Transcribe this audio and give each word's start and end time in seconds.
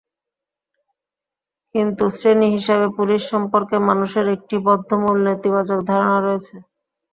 কিন্তু 1.75 2.03
শ্রেণী 2.11 2.47
হিসেবে 2.55 2.87
পুলিশ 2.97 3.21
সম্পর্কে 3.31 3.75
মানুষের 3.89 4.25
একটি 4.35 4.55
বদ্ধমূল 4.67 5.17
নেতিবাচক 5.27 5.79
ধারণা 5.89 6.17
রয়েছে। 6.19 6.55